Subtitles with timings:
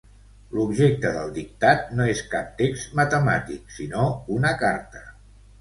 [0.59, 5.07] L'objecte del dictat no és cap text matemàtic, sinó una carta.